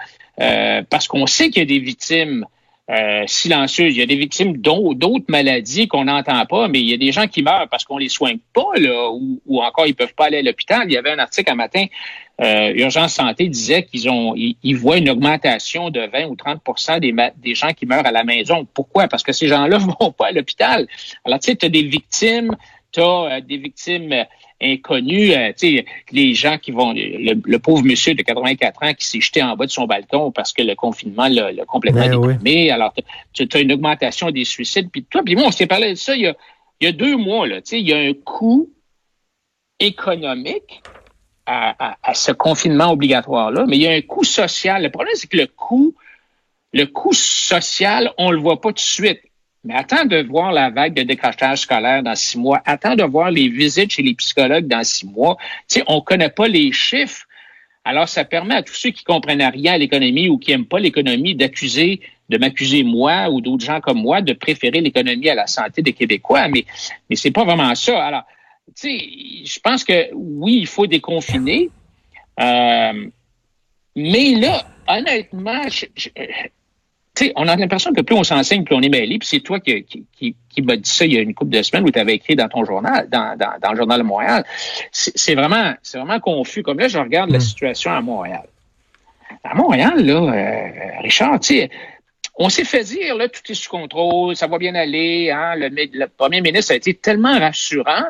Parce 0.90 1.08
qu'on 1.08 1.28
sait 1.28 1.50
qu'il 1.50 1.60
y 1.60 1.64
a 1.64 1.66
des 1.66 1.80
victimes 1.80 2.46
euh. 2.90 3.26
Il 3.80 3.98
y 3.98 4.02
a 4.02 4.06
des 4.06 4.16
victimes 4.16 4.58
d'autres 4.58 5.26
maladies 5.28 5.88
qu'on 5.88 6.06
n'entend 6.06 6.46
pas, 6.46 6.68
mais 6.68 6.80
il 6.80 6.90
y 6.90 6.94
a 6.94 6.98
des 6.98 7.12
gens 7.12 7.28
qui 7.28 7.44
meurent 7.44 7.68
parce 7.70 7.84
qu'on 7.86 7.98
les 7.98 8.10
soigne 8.10 8.40
pas, 8.54 8.72
là, 8.76 9.12
ou, 9.12 9.42
ou 9.46 9.62
encore 9.62 9.86
ils 9.88 9.96
peuvent 9.96 10.16
pas 10.16 10.26
aller 10.26 10.38
à 10.38 10.42
l'hôpital. 10.42 10.84
Il 10.86 10.94
y 10.94 10.98
avait 10.98 11.12
un 11.12 11.20
article 11.20 11.52
un 11.52 11.56
matin, 11.56 11.86
euh, 12.42 12.72
Urgence 12.74 13.16
Santé 13.16 13.50
disait 13.50 13.84
qu'ils 13.84 14.10
ont, 14.10 14.34
ils, 14.36 14.76
voient 14.76 14.98
une 14.98 15.10
augmentation 15.10 15.90
de 15.90 16.00
20 16.00 16.26
ou 16.28 16.36
30% 16.36 17.00
des, 17.00 17.14
des 17.38 17.54
gens 17.54 17.74
qui 17.74 17.86
meurent 17.86 18.06
à 18.06 18.12
la 18.12 18.24
maison. 18.24 18.66
Pourquoi? 18.74 19.08
Parce 19.08 19.24
que 19.24 19.34
ces 19.34 19.48
gens-là 19.48 19.78
vont 20.00 20.12
pas 20.12 20.28
à 20.28 20.32
l'hôpital. 20.32 20.88
Alors, 21.26 21.40
tu 21.40 21.52
sais, 21.52 21.58
tu 21.58 21.66
as 21.66 21.70
des 21.70 21.84
victimes, 21.84 22.56
tu 22.94 23.02
as 23.02 23.04
euh, 23.04 23.42
des 23.42 23.58
victimes 23.58 24.26
inconnus, 24.62 25.32
euh, 25.36 25.50
tu 25.58 25.78
sais, 25.78 25.86
les 26.12 26.34
gens 26.34 26.58
qui 26.58 26.72
vont, 26.72 26.94
le, 26.94 27.58
pauvre 27.58 27.84
monsieur 27.84 28.14
de 28.14 28.22
84 28.22 28.84
ans 28.84 28.94
qui 28.94 29.06
s'est 29.06 29.22
jeté 29.22 29.42
en 29.42 29.56
bas 29.56 29.66
de 29.66 29.72
son 29.72 29.86
balcon 29.86 30.32
parce 30.32 30.54
que 30.54 30.62
le 30.62 30.76
confinement 30.76 31.28
l'a 31.28 31.52
complètement 31.66 32.08
ben 32.08 32.20
déprimé. 32.20 32.72
Alors, 32.72 32.94
tu 33.34 33.48
as 33.52 33.60
une 33.60 33.72
augmentation 33.72 34.32
des 34.32 34.46
suicides. 34.46 34.90
Puis 34.92 35.04
toi, 35.04 35.22
puis 35.24 35.36
moi, 35.36 35.46
on 35.48 35.52
s'est 35.52 35.68
parlé 35.68 35.92
de 35.92 35.96
ça 35.96 36.16
il 36.16 36.24
y 36.24 36.28
a, 36.28 36.36
il 36.82 36.86
y 36.86 36.88
a 36.88 36.92
deux 36.92 37.18
mois, 37.18 37.48
là, 37.48 37.62
tu 37.62 37.72
sais, 37.72 37.80
il 37.82 37.88
y 37.88 37.94
a 37.94 37.98
un 37.98 38.14
coût 38.14 38.70
économique 39.80 40.82
à, 41.46 41.98
à, 42.04 42.14
ce 42.14 42.32
confinement 42.32 42.92
obligatoire-là, 42.92 43.66
mais 43.68 43.78
il 43.78 43.82
y 43.82 43.88
a 43.88 43.92
un 43.92 44.02
coût 44.02 44.24
social. 44.24 44.84
Le 44.84 44.92
problème, 44.92 45.16
c'est 45.16 45.28
que 45.28 45.38
le 45.38 45.48
coût, 45.48 45.96
le 46.74 46.86
coût 46.86 47.14
social, 47.14 48.14
on 48.18 48.30
le 48.30 48.40
voit 48.40 48.62
pas 48.62 48.70
tout 48.70 48.76
de 48.76 48.80
suite. 48.80 49.22
Mais 49.64 49.76
attends 49.76 50.06
de 50.06 50.24
voir 50.24 50.52
la 50.52 50.70
vague 50.70 50.94
de 50.94 51.04
décrochage 51.04 51.60
scolaire 51.62 52.02
dans 52.02 52.16
six 52.16 52.38
mois. 52.38 52.62
Attends 52.66 52.96
de 52.96 53.04
voir 53.04 53.30
les 53.30 53.50
visites 53.50 53.92
chez 53.92 54.02
les 54.02 54.14
psychologues 54.14 54.68
dans 54.68 54.84
six 54.84 55.06
mois. 55.06 55.38
Tu 55.68 55.80
sais, 55.80 55.84
on 55.88 56.02
connaît 56.02 56.30
pas 56.30 56.48
les 56.48 56.72
chiffres. 56.72 57.26
Alors, 57.84 58.08
ça 58.08 58.24
permet 58.24 58.56
à 58.56 58.64
tous 58.64 58.74
ceux 58.74 58.92
qui 58.92 59.04
comprennent 59.04 59.42
rien 59.42 59.74
à 59.74 59.78
l'économie 59.78 60.30
ou 60.30 60.38
qui 60.38 60.52
aiment 60.52 60.66
pas 60.66 60.80
l'économie 60.80 61.36
d'accuser, 61.36 62.02
de 62.30 62.38
m'accuser 62.38 62.84
moi 62.84 63.30
ou 63.30 63.42
d'autres 63.42 63.66
gens 63.66 63.82
comme 63.82 64.02
moi 64.02 64.22
de 64.22 64.34
préférer 64.34 64.80
l'économie 64.80 65.30
à 65.30 65.36
la 65.36 65.48
santé 65.48 65.82
des 65.82 65.94
Québécois. 65.94 66.48
Mais, 66.48 66.66
mais 67.10 67.16
c'est 67.16 67.32
pas 67.32 67.44
vraiment 67.44 67.74
ça. 67.76 68.06
Alors, 68.06 68.24
tu 68.68 68.74
sais, 68.76 69.10
je 69.46 69.60
pense 69.60 69.84
que 69.84 70.14
oui, 70.14 70.58
il 70.60 70.68
faut 70.68 70.88
déconfiner. 70.88 71.70
Euh, 72.40 73.10
mais 73.96 74.36
là, 74.36 74.66
honnêtement, 74.88 75.64
je, 75.68 75.86
on 77.36 77.48
a 77.48 77.56
l'impression 77.56 77.94
que 77.94 78.02
plus 78.02 78.16
on 78.16 78.24
s'enseigne, 78.24 78.64
plus 78.64 78.76
on 78.76 78.82
est 78.82 78.90
mêlé. 78.90 79.20
Puis 79.20 79.28
c'est 79.28 79.40
toi 79.40 79.60
qui, 79.60 79.84
qui, 79.84 80.06
qui, 80.18 80.36
qui 80.50 80.62
m'a 80.62 80.76
dit 80.76 80.90
ça 80.90 81.06
il 81.06 81.14
y 81.14 81.18
a 81.18 81.22
une 81.22 81.34
couple 81.34 81.52
de 81.52 81.62
semaines 81.62 81.86
où 81.86 81.92
tu 81.92 82.00
avais 82.00 82.16
écrit 82.16 82.36
dans 82.36 82.48
ton 82.48 82.66
journal, 82.66 83.08
dans, 83.10 83.38
dans, 83.38 83.60
dans 83.62 83.72
le 83.72 83.78
journal 83.78 84.00
de 84.00 84.06
Montréal. 84.06 84.46
C'est 84.92 85.36
vraiment, 85.36 85.74
c'est 85.82 85.98
vraiment 85.98 86.20
confus. 86.20 86.64
Comme 86.64 86.80
là, 86.80 86.88
je 86.88 86.98
regarde 86.98 87.32
la 87.32 87.38
mm. 87.38 87.42
situation 87.42 87.92
à 87.92 88.02
Montréal. 88.02 88.44
À 89.44 89.56
Montréal, 89.56 90.06
là, 90.06 90.34
euh, 90.34 91.02
Richard, 91.02 91.40
tu 91.40 91.56
sais, 91.60 91.70
on 92.36 92.50
s'est 92.50 92.64
fait 92.64 92.84
dire, 92.84 93.16
là, 93.16 93.28
tout 93.28 93.42
est 93.50 93.54
sous 93.54 93.70
contrôle, 93.70 94.36
ça 94.36 94.48
va 94.48 94.58
bien 94.58 94.76
aller. 94.76 95.30
Hein, 95.30 95.56
le, 95.56 95.70
le 95.70 96.08
premier 96.08 96.42
ministre 96.42 96.72
a 96.72 96.76
été 96.76 96.94
tellement 96.94 97.38
rassurant. 97.38 98.06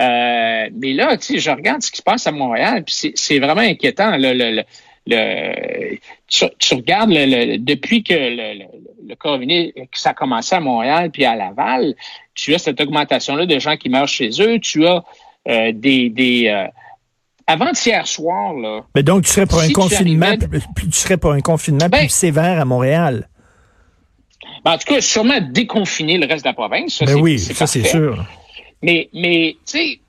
Euh, 0.00 0.68
mais 0.72 0.92
là, 0.92 1.16
tu 1.16 1.34
sais, 1.34 1.38
je 1.38 1.50
regarde 1.50 1.82
ce 1.82 1.90
qui 1.90 1.98
se 1.98 2.02
passe 2.02 2.26
à 2.26 2.32
Montréal, 2.32 2.84
puis 2.84 3.12
c'est 3.14 3.38
vraiment 3.38 3.60
inquiétant. 3.60 4.16
le, 4.16 4.32
le, 4.32 4.62
le, 5.06 5.96
tu, 6.28 6.74
regardes 6.74 7.10
le, 7.10 7.58
depuis 7.58 8.02
que 8.02 8.14
le, 8.14 8.64
le, 9.08 9.14
COVID, 9.16 9.72
que 9.72 9.98
ça 9.98 10.10
a 10.10 10.14
commencé 10.14 10.54
à 10.54 10.60
Montréal 10.60 11.10
puis 11.10 11.24
à 11.24 11.36
Laval, 11.36 11.94
tu 12.34 12.54
as 12.54 12.58
cette 12.58 12.80
augmentation-là 12.80 13.46
de 13.46 13.58
gens 13.58 13.76
qui 13.76 13.88
meurent 13.88 14.08
chez 14.08 14.30
eux. 14.40 14.58
Tu 14.58 14.86
as 14.86 15.04
euh, 15.48 15.72
des, 15.72 16.08
des 16.08 16.48
euh, 16.48 16.66
avant-hier 17.46 18.06
soir 18.06 18.54
là. 18.54 18.80
Mais 18.94 19.02
donc 19.02 19.24
tu 19.24 19.30
serais 19.30 19.46
pour 19.46 19.60
un 19.60 19.70
confinement, 19.70 20.36
plus, 20.38 20.88
tu 20.90 20.98
serais 20.98 21.18
pour 21.18 21.32
un 21.32 21.40
confinement 21.40 21.88
ben 21.88 22.00
plus 22.00 22.08
sévère 22.08 22.60
à 22.60 22.64
Montréal. 22.64 23.28
Ben, 24.64 24.72
en 24.72 24.78
tout 24.78 24.94
cas, 24.94 25.00
sûrement 25.00 25.40
déconfiner 25.40 26.16
le 26.16 26.26
reste 26.26 26.44
de 26.44 26.48
la 26.48 26.54
province. 26.54 26.94
Ça, 26.96 27.04
ben 27.04 27.20
oui, 27.20 27.38
ça 27.38 27.66
c'est 27.66 27.84
sûr. 27.84 28.24
Mais, 28.82 29.08
mais 29.12 29.56
tu 29.66 29.78
sais, 29.78 30.00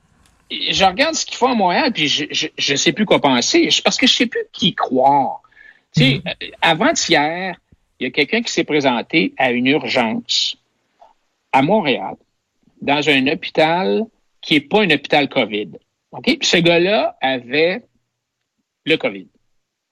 je 0.52 0.86
regarde 0.86 1.16
ce 1.16 1.26
qu'ils 1.26 1.38
font 1.38 1.50
à 1.50 1.56
Montréal, 1.56 1.92
puis 1.94 2.08
je, 2.08 2.26
je, 2.32 2.48
je, 2.58 2.76
sais 2.76 2.94
plus 2.94 3.06
quoi 3.06 3.20
penser, 3.20 3.70
parce 3.84 3.98
que 3.98 4.08
je 4.08 4.14
sais 4.14 4.28
plus 4.28 4.46
qui 4.52 4.76
croire. 4.76 5.42
Tu 5.96 6.04
sais, 6.04 6.16
mm. 6.18 6.28
euh, 6.28 6.48
avant-hier, 6.62 7.56
il 8.00 8.04
y 8.04 8.08
a 8.08 8.12
quelqu'un 8.12 8.42
qui 8.42 8.52
s'est 8.52 8.64
présenté 8.64 9.34
à 9.38 9.52
une 9.52 9.68
urgence 9.68 10.58
à 11.52 11.62
Montréal, 11.62 12.16
dans 12.82 13.10
un 13.10 13.28
hôpital 13.28 14.06
qui 14.42 14.56
est 14.56 14.62
pas 14.62 14.82
un 14.82 14.90
hôpital 14.90 15.30
COVID. 15.30 15.70
OK? 16.12 16.24
Puis 16.24 16.48
ce 16.48 16.58
gars-là 16.58 17.18
avait 17.22 17.84
le 18.86 18.98
COVID. 18.98 19.28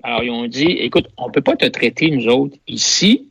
Alors, 0.03 0.23
ils 0.23 0.29
ont 0.29 0.47
dit, 0.47 0.65
écoute, 0.65 1.07
on 1.17 1.31
peut 1.31 1.41
pas 1.41 1.55
te 1.55 1.65
traiter, 1.65 2.11
nous 2.11 2.27
autres, 2.27 2.57
ici. 2.67 3.29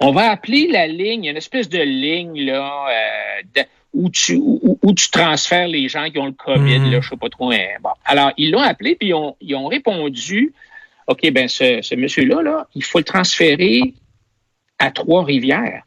On 0.00 0.12
va 0.12 0.30
appeler 0.30 0.66
la 0.66 0.86
ligne, 0.86 1.26
une 1.26 1.36
espèce 1.36 1.68
de 1.68 1.78
ligne, 1.78 2.44
là, 2.44 2.86
euh, 2.88 3.62
où 3.92 4.08
tu, 4.08 4.36
où, 4.36 4.94
tu 4.94 5.10
transfères 5.10 5.66
les 5.66 5.88
gens 5.88 6.10
qui 6.10 6.18
ont 6.18 6.26
le 6.26 6.32
COVID, 6.32 6.78
mm. 6.78 6.90
là, 6.90 7.00
je 7.00 7.08
sais 7.08 7.16
pas 7.16 7.28
trop. 7.28 7.50
Hein. 7.50 7.58
bon. 7.82 7.90
Alors, 8.04 8.32
ils 8.36 8.50
l'ont 8.50 8.60
appelé, 8.60 8.94
puis 8.94 9.08
ils 9.08 9.14
ont, 9.14 9.36
ils 9.40 9.54
ont 9.56 9.66
répondu, 9.66 10.52
OK, 11.06 11.30
ben 11.32 11.48
ce, 11.48 11.80
ce 11.82 11.94
monsieur-là, 11.94 12.42
là, 12.42 12.68
il 12.74 12.84
faut 12.84 12.98
le 12.98 13.04
transférer 13.04 13.94
à 14.78 14.90
Trois-Rivières, 14.90 15.82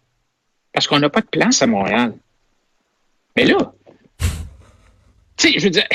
parce 0.74 0.88
qu'on 0.88 1.00
n'a 1.00 1.10
pas 1.10 1.22
de 1.22 1.28
place 1.28 1.62
à 1.62 1.68
Montréal. 1.68 2.14
Mais 3.36 3.46
là, 3.46 3.74
tu 5.38 5.54
sais, 5.54 5.60
je 5.60 5.64
veux 5.64 5.70
dire, 5.70 5.88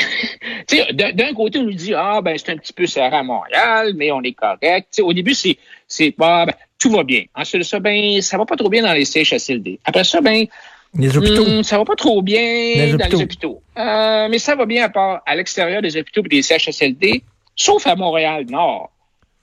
d'un 1.15 1.35
côté, 1.35 1.59
on 1.59 1.65
nous 1.65 1.75
dit, 1.75 1.93
ah, 1.95 2.21
ben, 2.23 2.37
c'est 2.39 2.51
un 2.51 2.57
petit 2.57 2.73
peu 2.73 2.87
serré 2.87 3.17
à 3.17 3.23
Montréal, 3.23 3.93
mais 3.97 4.11
on 4.13 4.23
est 4.23 4.33
correct. 4.33 4.89
sais, 4.91 5.03
au 5.03 5.13
début, 5.13 5.35
c'est, 5.35 5.59
c'est, 5.87 6.15
bah, 6.17 6.47
ben, 6.47 6.55
tout 6.79 6.91
va 6.91 7.03
bien. 7.05 7.25
Ensuite 7.35 7.61
de 7.61 7.67
ça, 7.67 7.81
ben, 7.81 8.21
ça 8.23 8.39
va 8.39 8.47
pas 8.47 8.57
trop 8.57 8.71
bien 8.71 8.83
dans 8.83 8.93
les 8.93 9.05
CHSLD. 9.05 9.81
Après 9.85 10.05
ça, 10.05 10.21
ben, 10.21 10.47
les 10.95 11.17
hôpitaux. 11.17 11.45
Hmm, 11.45 11.63
ça 11.63 11.79
va 11.79 11.85
pas 11.85 11.97
trop 11.97 12.23
bien 12.23 12.97
dans 12.97 13.07
les 13.07 13.23
hôpitaux. 13.23 13.63
Euh, 13.77 14.29
mais 14.29 14.39
ça 14.39 14.55
va 14.55 14.67
bien 14.67 14.85
à 14.85 14.89
part 14.89 15.23
à 15.27 15.37
l'extérieur 15.37 15.83
des 15.83 15.97
hôpitaux 15.97 16.23
et 16.25 16.29
des 16.29 16.43
CHSLD, 16.43 17.23
sauf 17.55 17.87
à 17.87 17.95
Montréal-Nord. 17.95 18.91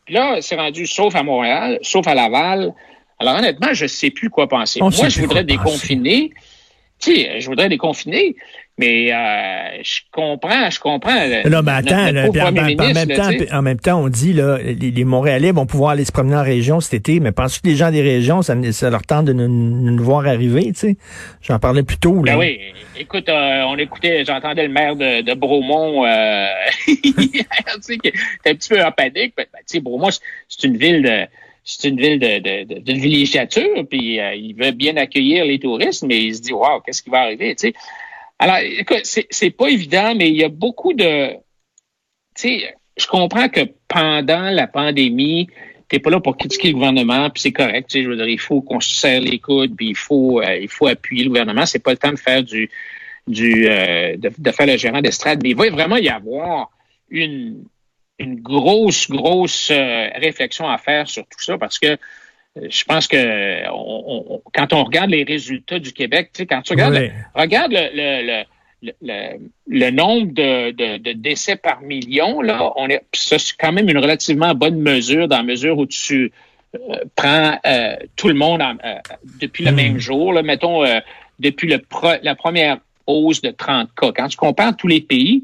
Puis 0.05 0.13
là, 0.13 0.37
c'est 0.41 0.55
rendu 0.55 0.85
sauf 0.85 1.15
à 1.15 1.23
Montréal, 1.23 1.79
sauf 1.81 2.07
à 2.07 2.15
Laval. 2.15 2.73
Alors 3.19 3.37
honnêtement, 3.37 3.73
je 3.73 3.87
sais 3.87 4.11
plus 4.11 4.29
quoi 4.29 4.47
penser. 4.47 4.79
Moi, 4.79 4.91
je 4.91 5.21
voudrais 5.21 5.43
déconfiner. 5.43 6.31
Tu 6.99 7.15
sais, 7.15 7.39
je 7.41 7.47
voudrais 7.47 7.69
déconfiner. 7.69 8.35
Mais 8.77 9.13
euh, 9.13 9.81
je 9.83 10.01
comprends, 10.11 10.69
je 10.69 10.79
comprends. 10.81 11.27
Non, 11.49 11.61
mais 11.63 11.71
attends, 11.71 12.09
en, 12.09 12.11
même 12.91 13.07
temps, 13.07 13.29
en 13.53 13.61
même 13.61 13.79
temps, 13.79 14.01
on 14.01 14.09
dit 14.09 14.33
là, 14.33 14.57
les, 14.57 15.05
Montréalais 15.05 15.53
vont 15.53 15.65
pouvoir 15.65 15.91
aller 15.91 16.03
se 16.03 16.11
promener 16.11 16.35
en 16.35 16.43
région 16.43 16.81
cet 16.81 16.93
été, 16.93 17.21
mais 17.21 17.31
penses-tu 17.31 17.61
que 17.61 17.67
les 17.67 17.75
gens 17.75 17.89
des 17.89 18.01
régions, 18.01 18.41
ça, 18.41 18.55
leur 18.89 19.03
tente 19.03 19.25
de 19.25 19.33
nous, 19.33 20.03
voir 20.03 20.27
arriver, 20.27 20.65
tu 20.73 20.73
sais? 20.73 20.97
J'en 21.41 21.57
parlais 21.57 21.83
plus 21.83 21.97
tôt. 21.97 22.21
Là. 22.21 22.33
Ben 22.33 22.39
oui, 22.39 22.59
écoute, 22.97 23.29
euh, 23.29 23.63
on 23.65 23.77
écoutait, 23.77 24.25
j'entendais 24.25 24.67
le 24.67 24.73
maire 24.73 24.97
de, 24.97 25.21
de 25.21 25.33
Bromont 25.33 26.05
euh, 26.05 26.47
hier, 26.87 27.45
tu 27.75 27.81
sais, 27.81 27.97
qui 27.97 28.09
était 28.09 28.49
un 28.49 28.55
petit 28.55 28.69
peu 28.69 28.83
en 28.83 28.91
panique. 28.91 29.35
Ben, 29.37 29.45
tu 29.53 29.61
sais, 29.67 29.79
Bromont, 29.79 30.09
c'est 30.49 30.67
une 30.67 30.77
ville 30.77 31.01
de 31.01 31.27
c'est 31.65 31.89
une 31.89 31.97
ville 31.97 32.19
de, 32.19 32.39
de, 32.39 32.79
de, 32.79 32.93
villégiature, 32.93 33.87
puis 33.89 34.19
euh, 34.19 34.35
il 34.35 34.53
veut 34.53 34.69
bien 34.69 34.97
accueillir 34.97 35.45
les 35.45 35.57
touristes, 35.57 36.03
mais 36.03 36.21
il 36.21 36.35
se 36.35 36.41
dit, 36.41 36.53
waouh, 36.53 36.79
qu'est-ce 36.81 37.01
qui 37.01 37.09
va 37.09 37.21
arriver, 37.21 37.55
tu 37.55 37.69
sais? 37.69 37.73
Alors, 38.39 38.57
écoute, 38.57 39.01
c'est 39.03 39.49
pas 39.51 39.67
évident, 39.67 40.13
mais 40.15 40.29
il 40.29 40.35
y 40.35 40.43
a 40.43 40.49
beaucoup 40.49 40.93
de... 40.93 41.33
Tu 42.35 42.59
sais, 42.59 42.75
je 42.97 43.07
comprends 43.07 43.47
que 43.47 43.61
pendant 43.87 44.49
la 44.49 44.67
pandémie, 44.67 45.47
t'es 45.87 45.99
pas 45.99 46.09
là 46.09 46.19
pour 46.19 46.37
critiquer 46.37 46.69
le 46.69 46.73
gouvernement, 46.73 47.29
puis 47.29 47.41
c'est 47.41 47.51
correct. 47.53 47.89
Tu 47.89 47.99
sais, 47.99 48.03
je 48.03 48.09
veux 48.09 48.15
dire, 48.17 48.27
il 48.27 48.39
faut 48.39 48.61
qu'on 48.61 48.79
se 48.79 48.93
serre 48.93 49.21
les 49.21 49.39
coudes, 49.39 49.75
puis 49.75 49.89
il 49.89 49.95
faut, 49.95 50.41
euh, 50.41 50.57
il 50.57 50.67
faut 50.67 50.87
appuyer 50.87 51.23
le 51.23 51.29
gouvernement. 51.29 51.65
C'est 51.65 51.79
pas 51.79 51.91
le 51.91 51.97
temps 51.97 52.11
de 52.11 52.17
faire 52.17 52.43
du, 52.43 52.69
du, 53.27 53.67
euh, 53.69 54.17
de, 54.17 54.51
faire 54.51 54.67
le 54.67 54.77
gérant 54.77 55.01
d'estrade, 55.01 55.41
mais 55.43 55.49
il 55.49 55.55
va 55.55 55.69
vraiment 55.69 55.97
y 55.97 56.09
avoir 56.09 56.71
une, 57.09 57.63
une 58.19 58.41
grosse, 58.41 59.09
grosse 59.09 59.69
euh, 59.71 60.09
réflexion 60.15 60.67
à 60.67 60.77
faire 60.77 61.07
sur 61.07 61.23
tout 61.23 61.41
ça, 61.41 61.57
parce 61.57 61.79
que 61.79 61.97
je 62.61 62.83
pense 62.85 63.07
que 63.07 63.69
on, 63.71 64.41
quand 64.53 64.73
on 64.73 64.83
regarde 64.83 65.09
les 65.09 65.23
résultats 65.23 65.79
du 65.79 65.91
Québec, 65.91 66.29
tu 66.33 66.39
sais, 66.39 66.45
quand 66.45 66.61
tu 66.61 66.73
regardes, 66.73 67.11
regarde 67.33 67.71
le, 67.71 67.89
le, 67.93 68.43
le, 69.01 69.37
le, 69.67 69.89
nombre 69.91 70.31
de, 70.31 70.71
de, 70.71 70.97
de, 70.97 71.11
décès 71.13 71.57
par 71.57 71.81
million, 71.81 72.41
là, 72.41 72.71
on 72.77 72.87
est, 72.89 73.01
c'est 73.13 73.57
quand 73.59 73.71
même 73.71 73.89
une 73.89 73.97
relativement 73.97 74.53
bonne 74.53 74.79
mesure 74.79 75.27
dans 75.27 75.37
la 75.37 75.43
mesure 75.43 75.77
où 75.77 75.85
tu 75.85 76.31
euh, 76.75 76.95
prends 77.15 77.59
euh, 77.65 77.95
tout 78.15 78.27
le 78.27 78.35
monde 78.35 78.61
euh, 78.61 78.95
depuis 79.41 79.65
le 79.65 79.71
hmm. 79.71 79.75
même 79.75 79.97
jour, 79.97 80.33
là, 80.33 80.41
mettons 80.41 80.83
depuis 81.39 81.67
le 81.67 81.81
la 82.23 82.35
première 82.35 82.77
hausse 83.07 83.41
de 83.41 83.51
30 83.51 83.89
cas. 83.95 84.11
Quand 84.13 84.27
tu 84.27 84.37
compares 84.37 84.77
tous 84.77 84.87
les 84.87 85.01
pays, 85.01 85.43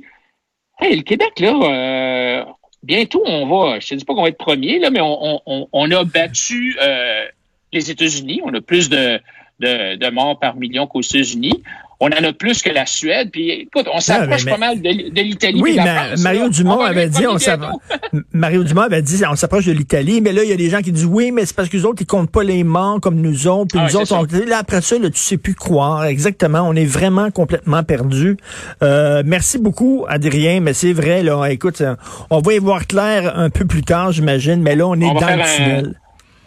hey, 0.80 0.96
le 0.96 1.04
Québec, 1.04 1.40
là, 1.40 2.46
bientôt, 2.84 3.24
on 3.26 3.48
va, 3.48 3.80
je 3.80 3.88
te 3.88 3.96
dis 3.96 4.06
pas 4.06 4.14
qu'on 4.14 4.24
va 4.24 4.30
être 4.30 4.38
premier, 4.38 4.80
là, 4.80 4.90
mais 4.90 5.02
on 5.02 5.92
a 5.92 6.04
battu 6.04 6.78
euh, 6.82 7.26
les 7.72 7.92
États-Unis. 7.92 8.42
On 8.44 8.54
a 8.54 8.62
plus 8.62 8.90
de, 8.90 9.20
de, 9.62 9.96
de 9.96 10.10
morts 10.10 10.40
par 10.40 10.56
million 10.56 10.88
qu'aux 10.88 11.02
États-Unis 11.02 11.64
on 12.04 12.08
en 12.08 12.24
a 12.24 12.34
plus 12.34 12.64
que 12.64 12.72
la 12.72 12.88
Suède. 12.88 13.30
Puis 13.32 13.52
écoute, 13.52 13.86
on 13.94 14.00
s'approche 14.00 14.44
pas 14.44 14.58
mal 14.58 14.82
de, 14.82 15.22
l'Italie. 15.22 15.62
Oui, 15.62 15.78
mais 15.78 16.16
Mario 16.18 16.50
Dumont 16.50 16.82
avait 16.82 17.08
dit, 17.08 17.28
on 17.28 17.38
Mario 18.34 18.64
Dumont 18.64 18.82
avait 18.82 19.04
dit, 19.04 19.22
on 19.30 19.36
s'approche 19.36 19.68
de 19.68 19.72
l'Italie, 19.72 20.20
mais 20.20 20.34
là, 20.34 20.44
il 20.44 20.50
y 20.50 20.54
a 20.54 20.56
des 20.56 20.70
gens 20.70 20.82
qui 20.82 20.92
disent 20.92 21.06
oui, 21.06 21.32
mais 21.32 21.46
c'est 21.46 21.56
parce 21.56 21.70
que 21.70 21.78
les 21.78 21.86
autres, 21.86 22.02
ils 22.02 22.08
comptent 22.08 22.32
pas 22.32 22.44
les 22.44 22.64
morts 22.64 23.00
comme 23.00 23.22
nous 23.22 23.48
autres. 23.48 23.68
Puis 23.68 23.80
ah 23.80 23.88
nous 23.88 23.98
autres, 23.98 24.16
on, 24.16 24.50
là, 24.50 24.58
après 24.58 24.82
ça, 24.82 24.98
là, 24.98 25.12
tu 25.12 25.20
sais 25.20 25.38
plus 25.38 25.54
croire. 25.54 26.06
Exactement. 26.06 26.62
On 26.62 26.74
est 26.76 26.86
vraiment 26.86 27.30
complètement 27.30 27.84
perdu. 27.84 28.38
Euh, 28.82 29.22
merci 29.24 29.60
beaucoup, 29.60 30.06
Adrien, 30.10 30.60
mais 30.60 30.74
c'est 30.74 30.94
vrai, 30.94 31.22
là, 31.22 31.46
écoute, 31.50 31.84
on 32.32 32.40
va 32.40 32.54
y 32.54 32.58
voir 32.58 32.88
clair 32.88 33.38
un 33.38 33.52
peu 33.52 33.66
plus 33.66 33.84
tard, 33.84 34.12
j'imagine, 34.12 34.64
mais 34.64 34.76
là, 34.76 34.88
on 34.88 34.96
est 34.96 35.02
dans 35.02 35.14
le 35.14 35.56
tunnel 35.56 36.01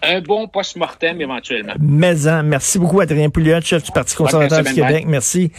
un 0.07 0.21
bon 0.21 0.49
post-mortem 0.49 1.21
éventuellement. 1.21 1.75
Mais, 1.81 2.15
merci 2.45 2.79
beaucoup, 2.79 3.01
Adrien 3.01 3.31
Pouliot, 3.31 3.61
chef 3.63 3.83
du 3.83 3.93
Parti 3.93 4.15
conservateur 4.17 4.63
du 4.63 4.73
Québec. 4.73 5.05
Merci. 5.07 5.53